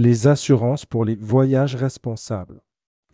Les 0.00 0.28
assurances 0.28 0.86
pour 0.86 1.04
les 1.04 1.16
voyages 1.16 1.74
responsables. 1.74 2.60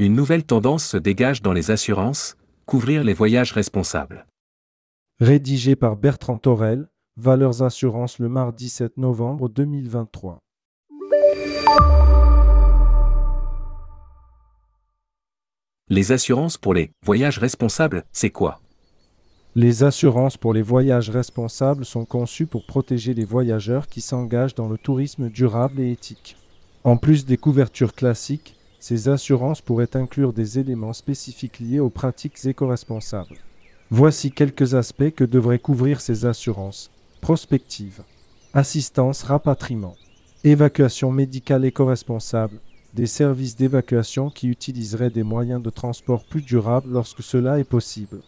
Une 0.00 0.14
nouvelle 0.14 0.42
tendance 0.42 0.84
se 0.84 0.96
dégage 0.96 1.40
dans 1.40 1.52
les 1.52 1.70
assurances, 1.70 2.36
couvrir 2.66 3.04
les 3.04 3.14
voyages 3.14 3.52
responsables. 3.52 4.26
Rédigé 5.20 5.76
par 5.76 5.94
Bertrand 5.94 6.38
Torel, 6.38 6.88
Valeurs 7.16 7.62
Assurances 7.62 8.18
le 8.18 8.28
mardi 8.28 8.68
7 8.68 8.96
novembre 8.96 9.48
2023. 9.48 10.40
Les 15.88 16.10
assurances 16.10 16.58
pour 16.58 16.74
les 16.74 16.90
voyages 17.06 17.38
responsables, 17.38 18.02
c'est 18.10 18.30
quoi? 18.30 18.60
Les 19.54 19.84
assurances 19.84 20.36
pour 20.36 20.52
les 20.52 20.62
voyages 20.62 21.10
responsables 21.10 21.84
sont 21.84 22.06
conçues 22.06 22.46
pour 22.46 22.66
protéger 22.66 23.14
les 23.14 23.24
voyageurs 23.24 23.86
qui 23.86 24.00
s'engagent 24.00 24.56
dans 24.56 24.68
le 24.68 24.78
tourisme 24.78 25.28
durable 25.28 25.80
et 25.80 25.92
éthique. 25.92 26.36
En 26.84 26.96
plus 26.96 27.26
des 27.26 27.36
couvertures 27.36 27.94
classiques, 27.94 28.56
ces 28.80 29.08
assurances 29.08 29.60
pourraient 29.60 29.96
inclure 29.96 30.32
des 30.32 30.58
éléments 30.58 30.92
spécifiques 30.92 31.60
liés 31.60 31.78
aux 31.78 31.90
pratiques 31.90 32.44
éco-responsables. 32.44 33.36
Voici 33.90 34.32
quelques 34.32 34.74
aspects 34.74 35.10
que 35.14 35.22
devraient 35.22 35.60
couvrir 35.60 36.00
ces 36.00 36.26
assurances. 36.26 36.90
Prospective, 37.20 38.02
assistance 38.52 39.22
rapatriement, 39.22 39.94
évacuation 40.42 41.12
médicale 41.12 41.64
éco-responsable, 41.64 42.58
des 42.94 43.06
services 43.06 43.54
d'évacuation 43.54 44.28
qui 44.28 44.48
utiliseraient 44.48 45.10
des 45.10 45.22
moyens 45.22 45.62
de 45.62 45.70
transport 45.70 46.24
plus 46.24 46.42
durables 46.42 46.90
lorsque 46.90 47.22
cela 47.22 47.60
est 47.60 47.64
possible. 47.64 48.22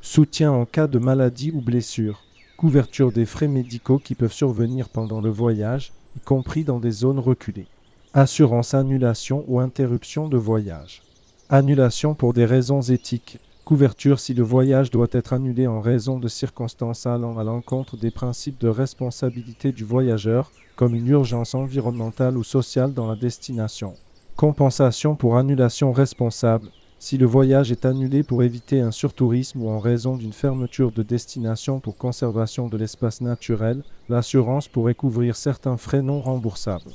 Soutien 0.00 0.50
en 0.50 0.64
cas 0.64 0.88
de 0.88 0.98
maladie 0.98 1.52
ou 1.54 1.60
blessure. 1.60 2.24
Couverture 2.56 3.12
des 3.12 3.24
frais 3.24 3.48
médicaux 3.48 4.00
qui 4.00 4.16
peuvent 4.16 4.32
survenir 4.32 4.88
pendant 4.88 5.20
le 5.20 5.30
voyage, 5.30 5.92
y 6.16 6.20
compris 6.20 6.64
dans 6.64 6.80
des 6.80 6.90
zones 6.90 7.20
reculées. 7.20 7.68
Assurance 8.12 8.74
annulation 8.74 9.44
ou 9.46 9.60
interruption 9.60 10.26
de 10.26 10.36
voyage. 10.36 11.02
Annulation 11.48 12.14
pour 12.14 12.32
des 12.32 12.44
raisons 12.44 12.80
éthiques. 12.80 13.38
Couverture 13.64 14.18
si 14.18 14.34
le 14.34 14.42
voyage 14.42 14.90
doit 14.90 15.06
être 15.12 15.32
annulé 15.32 15.68
en 15.68 15.80
raison 15.80 16.18
de 16.18 16.26
circonstances 16.26 17.06
allant 17.06 17.38
à 17.38 17.44
l'encontre 17.44 17.96
des 17.96 18.10
principes 18.10 18.60
de 18.60 18.66
responsabilité 18.66 19.70
du 19.70 19.84
voyageur, 19.84 20.50
comme 20.74 20.96
une 20.96 21.06
urgence 21.06 21.54
environnementale 21.54 22.36
ou 22.36 22.42
sociale 22.42 22.94
dans 22.94 23.06
la 23.06 23.14
destination. 23.14 23.94
Compensation 24.34 25.14
pour 25.14 25.36
annulation 25.36 25.92
responsable. 25.92 26.66
Si 26.98 27.16
le 27.16 27.26
voyage 27.26 27.70
est 27.70 27.84
annulé 27.84 28.24
pour 28.24 28.42
éviter 28.42 28.80
un 28.80 28.90
surtourisme 28.90 29.62
ou 29.62 29.68
en 29.68 29.78
raison 29.78 30.16
d'une 30.16 30.32
fermeture 30.32 30.90
de 30.90 31.04
destination 31.04 31.78
pour 31.78 31.96
conservation 31.96 32.66
de 32.66 32.76
l'espace 32.76 33.20
naturel, 33.20 33.84
l'assurance 34.08 34.66
pourrait 34.66 34.96
couvrir 34.96 35.36
certains 35.36 35.76
frais 35.76 36.02
non 36.02 36.20
remboursables. 36.20 36.90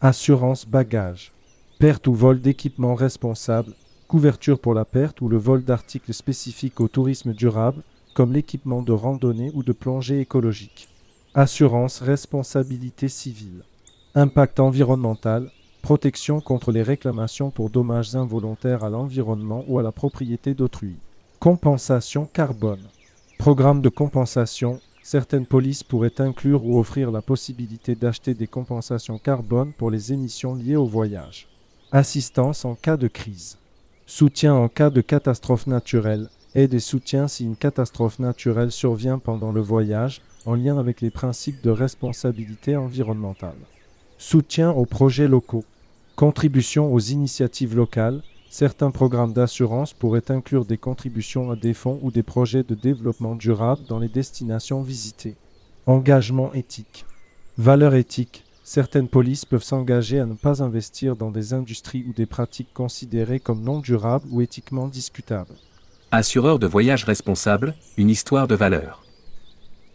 Assurance 0.00 0.64
bagage. 0.64 1.32
Perte 1.80 2.06
ou 2.06 2.14
vol 2.14 2.40
d'équipement 2.40 2.94
responsable. 2.94 3.72
Couverture 4.06 4.60
pour 4.60 4.72
la 4.72 4.84
perte 4.84 5.20
ou 5.20 5.28
le 5.28 5.38
vol 5.38 5.64
d'articles 5.64 6.14
spécifiques 6.14 6.80
au 6.80 6.86
tourisme 6.86 7.32
durable, 7.32 7.82
comme 8.14 8.32
l'équipement 8.32 8.82
de 8.82 8.92
randonnée 8.92 9.50
ou 9.54 9.64
de 9.64 9.72
plongée 9.72 10.20
écologique. 10.20 10.88
Assurance 11.34 12.00
responsabilité 12.00 13.08
civile. 13.08 13.64
Impact 14.14 14.60
environnemental 14.60 15.50
protection 15.82 16.40
contre 16.40 16.70
les 16.70 16.82
réclamations 16.82 17.50
pour 17.50 17.70
dommages 17.70 18.14
involontaires 18.14 18.84
à 18.84 18.90
l'environnement 18.90 19.64
ou 19.68 19.78
à 19.78 19.82
la 19.82 19.90
propriété 19.90 20.54
d'autrui. 20.54 20.96
Compensation 21.40 22.28
carbone. 22.32 22.82
Programme 23.38 23.80
de 23.80 23.88
compensation. 23.88 24.80
Certaines 25.10 25.46
polices 25.46 25.84
pourraient 25.84 26.20
inclure 26.20 26.66
ou 26.66 26.78
offrir 26.78 27.10
la 27.10 27.22
possibilité 27.22 27.94
d'acheter 27.94 28.34
des 28.34 28.46
compensations 28.46 29.16
carbone 29.16 29.72
pour 29.72 29.90
les 29.90 30.12
émissions 30.12 30.54
liées 30.54 30.76
au 30.76 30.84
voyage. 30.84 31.48
Assistance 31.92 32.66
en 32.66 32.74
cas 32.74 32.98
de 32.98 33.08
crise. 33.08 33.56
Soutien 34.04 34.52
en 34.52 34.68
cas 34.68 34.90
de 34.90 35.00
catastrophe 35.00 35.66
naturelle. 35.66 36.28
Aide 36.54 36.74
et 36.74 36.78
soutien 36.78 37.26
si 37.26 37.46
une 37.46 37.56
catastrophe 37.56 38.18
naturelle 38.18 38.70
survient 38.70 39.18
pendant 39.18 39.50
le 39.50 39.62
voyage 39.62 40.20
en 40.44 40.54
lien 40.54 40.76
avec 40.78 41.00
les 41.00 41.10
principes 41.10 41.62
de 41.62 41.70
responsabilité 41.70 42.76
environnementale. 42.76 43.56
Soutien 44.18 44.72
aux 44.72 44.84
projets 44.84 45.26
locaux. 45.26 45.64
Contribution 46.16 46.92
aux 46.92 47.00
initiatives 47.00 47.74
locales. 47.74 48.22
Certains 48.50 48.90
programmes 48.90 49.34
d'assurance 49.34 49.92
pourraient 49.92 50.30
inclure 50.30 50.64
des 50.64 50.78
contributions 50.78 51.50
à 51.50 51.56
des 51.56 51.74
fonds 51.74 52.00
ou 52.02 52.10
des 52.10 52.22
projets 52.22 52.62
de 52.62 52.74
développement 52.74 53.34
durable 53.34 53.82
dans 53.88 53.98
les 53.98 54.08
destinations 54.08 54.82
visitées. 54.82 55.36
Engagement 55.86 56.52
éthique. 56.54 57.04
Valeur 57.58 57.94
éthique. 57.94 58.44
Certaines 58.64 59.08
polices 59.08 59.44
peuvent 59.44 59.62
s'engager 59.62 60.18
à 60.18 60.26
ne 60.26 60.34
pas 60.34 60.62
investir 60.62 61.16
dans 61.16 61.30
des 61.30 61.52
industries 61.52 62.04
ou 62.08 62.12
des 62.12 62.26
pratiques 62.26 62.72
considérées 62.72 63.40
comme 63.40 63.62
non 63.62 63.80
durables 63.80 64.26
ou 64.30 64.40
éthiquement 64.40 64.88
discutables. 64.88 65.54
Assureur 66.10 66.58
de 66.58 66.66
voyage 66.66 67.04
responsable, 67.04 67.74
une 67.98 68.10
histoire 68.10 68.48
de 68.48 68.54
valeur. 68.54 69.04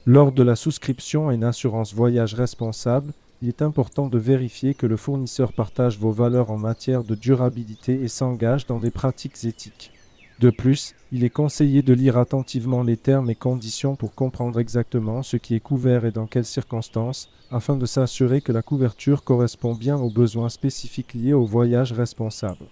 Lors 0.05 0.31
de 0.31 0.43
la 0.43 0.55
souscription 0.55 1.29
à 1.29 1.33
une 1.33 1.43
assurance 1.43 1.93
voyage 1.93 2.33
responsable, 2.33 3.13
il 3.43 3.49
est 3.49 3.61
important 3.61 4.07
de 4.07 4.17
vérifier 4.17 4.73
que 4.73 4.85
le 4.85 4.95
fournisseur 4.95 5.51
partage 5.51 5.99
vos 5.99 6.11
valeurs 6.11 6.49
en 6.49 6.57
matière 6.57 7.03
de 7.03 7.13
durabilité 7.13 8.01
et 8.01 8.07
s'engage 8.07 8.65
dans 8.67 8.79
des 8.79 8.89
pratiques 8.89 9.43
éthiques. 9.43 9.91
De 10.39 10.49
plus, 10.49 10.95
il 11.11 11.25
est 11.25 11.29
conseillé 11.29 11.81
de 11.81 11.93
lire 11.93 12.17
attentivement 12.17 12.83
les 12.83 12.95
termes 12.95 13.29
et 13.29 13.35
conditions 13.35 13.97
pour 13.97 14.15
comprendre 14.15 14.61
exactement 14.61 15.23
ce 15.23 15.35
qui 15.35 15.55
est 15.55 15.59
couvert 15.59 16.05
et 16.05 16.11
dans 16.11 16.25
quelles 16.25 16.45
circonstances, 16.45 17.29
afin 17.51 17.75
de 17.75 17.85
s'assurer 17.85 18.39
que 18.39 18.53
la 18.53 18.61
couverture 18.61 19.25
correspond 19.25 19.75
bien 19.75 19.97
aux 19.97 20.09
besoins 20.09 20.47
spécifiques 20.47 21.13
liés 21.13 21.33
au 21.33 21.43
voyage 21.43 21.91
responsable. 21.91 22.67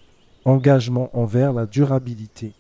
Engagement 0.46 1.10
envers 1.12 1.52
la 1.52 1.66
durabilité. 1.66 2.54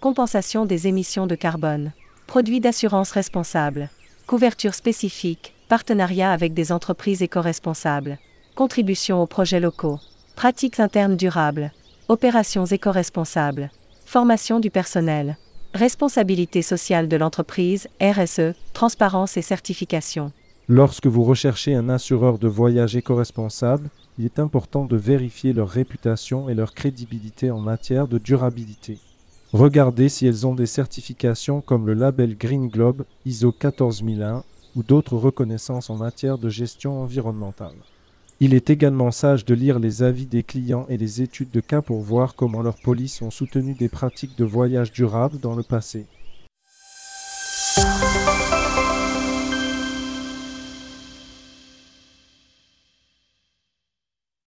Compensation 0.00 0.66
des 0.66 0.86
émissions 0.86 1.26
de 1.26 1.34
carbone. 1.34 1.90
Produits 2.28 2.60
d'assurance 2.60 3.10
responsable. 3.10 3.90
Couverture 4.28 4.74
spécifique 4.74 5.55
partenariat 5.68 6.32
avec 6.32 6.54
des 6.54 6.72
entreprises 6.72 7.22
éco-responsables, 7.22 8.18
contribution 8.54 9.22
aux 9.22 9.26
projets 9.26 9.60
locaux, 9.60 9.98
pratiques 10.34 10.80
internes 10.80 11.16
durables, 11.16 11.72
opérations 12.08 12.66
éco-responsables, 12.66 13.70
formation 14.04 14.60
du 14.60 14.70
personnel, 14.70 15.36
responsabilité 15.74 16.62
sociale 16.62 17.08
de 17.08 17.16
l'entreprise, 17.16 17.88
RSE, 18.00 18.54
transparence 18.72 19.36
et 19.36 19.42
certification. 19.42 20.32
Lorsque 20.68 21.06
vous 21.06 21.22
recherchez 21.22 21.74
un 21.74 21.88
assureur 21.88 22.38
de 22.38 22.48
voyage 22.48 22.96
éco-responsable, 22.96 23.90
il 24.18 24.24
est 24.24 24.38
important 24.38 24.84
de 24.84 24.96
vérifier 24.96 25.52
leur 25.52 25.68
réputation 25.68 26.48
et 26.48 26.54
leur 26.54 26.74
crédibilité 26.74 27.50
en 27.50 27.60
matière 27.60 28.08
de 28.08 28.18
durabilité. 28.18 28.98
Regardez 29.52 30.08
si 30.08 30.26
elles 30.26 30.46
ont 30.46 30.54
des 30.54 30.66
certifications 30.66 31.60
comme 31.60 31.86
le 31.86 31.94
label 31.94 32.36
Green 32.36 32.68
Globe 32.68 33.04
ISO 33.24 33.52
14001 33.52 34.42
ou 34.76 34.82
d'autres 34.82 35.16
reconnaissances 35.16 35.90
en 35.90 35.96
matière 35.96 36.38
de 36.38 36.48
gestion 36.48 37.02
environnementale. 37.02 37.74
Il 38.38 38.52
est 38.52 38.68
également 38.68 39.10
sage 39.10 39.46
de 39.46 39.54
lire 39.54 39.78
les 39.78 40.02
avis 40.02 40.26
des 40.26 40.42
clients 40.42 40.84
et 40.90 40.98
les 40.98 41.22
études 41.22 41.50
de 41.50 41.60
cas 41.60 41.80
pour 41.80 42.00
voir 42.02 42.34
comment 42.34 42.60
leurs 42.60 42.76
polices 42.76 43.22
ont 43.22 43.30
soutenu 43.30 43.72
des 43.72 43.88
pratiques 43.88 44.36
de 44.36 44.44
voyage 44.44 44.92
durable 44.92 45.40
dans 45.40 45.56
le 45.56 45.62
passé. 45.62 46.04